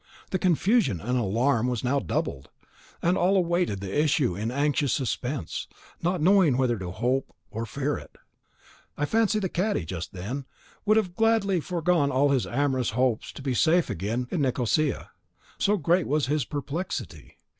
[0.31, 2.49] The confusion and alarm was now doubled,
[3.03, 5.67] and all awaited the issue in anxious suspense,
[6.01, 8.17] not knowing whether to hope or fear it.
[8.97, 10.45] I fancy the cadi, just then,
[10.87, 15.11] would have gladly foregone all his amorous hopes to be safe again in Nicosia,
[15.59, 17.37] so great was his perplexity.